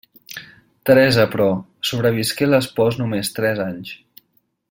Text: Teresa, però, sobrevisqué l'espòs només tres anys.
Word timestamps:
Teresa, 0.89 1.25
però, 1.35 1.49
sobrevisqué 1.91 2.49
l'espòs 2.51 2.99
només 3.03 3.31
tres 3.39 3.65
anys. 3.69 3.95